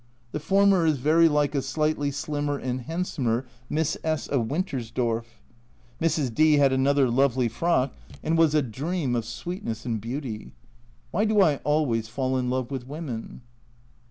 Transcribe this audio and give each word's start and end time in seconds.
The 0.31 0.39
former 0.39 0.83
is 0.83 0.97
very 0.97 1.29
like 1.29 1.53
a 1.53 1.61
slightly 1.61 2.09
slimmer 2.09 2.57
and 2.57 2.81
handsomer 2.81 3.45
Miss 3.69 3.99
S 4.03 4.25
of 4.27 4.47
Wintersdorf! 4.47 5.25
Mrs. 6.01 6.33
D 6.33 6.53
had 6.53 6.73
another 6.73 7.07
lovely 7.07 7.47
frock, 7.47 7.93
and 8.23 8.35
was 8.35 8.55
a 8.55 8.63
ii2 8.63 8.63
A 8.63 8.63
Journal 8.63 8.71
from 8.71 8.71
Japan 8.81 8.87
dream 9.11 9.15
of 9.17 9.25
sweetness 9.25 9.85
and 9.85 10.01
beauty. 10.01 10.53
Why 11.11 11.25
do 11.25 11.39
I 11.41 11.57
always 11.57 12.07
fall 12.07 12.35
in 12.35 12.49
love 12.49 12.71
with 12.71 12.87
women 12.87 13.41